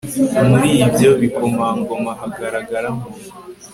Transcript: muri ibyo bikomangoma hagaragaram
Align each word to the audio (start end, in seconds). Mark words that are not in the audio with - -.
muri 0.47 0.69
ibyo 0.83 1.09
bikomangoma 1.21 2.11
hagaragaram 2.19 2.97